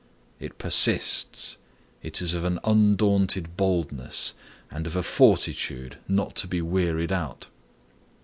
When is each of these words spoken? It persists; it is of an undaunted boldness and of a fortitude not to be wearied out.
It 0.39 0.57
persists; 0.57 1.57
it 2.01 2.23
is 2.23 2.33
of 2.33 2.43
an 2.43 2.57
undaunted 2.63 3.55
boldness 3.55 4.33
and 4.71 4.87
of 4.87 4.95
a 4.95 5.03
fortitude 5.03 5.99
not 6.07 6.33
to 6.37 6.47
be 6.47 6.59
wearied 6.59 7.11
out. 7.11 7.45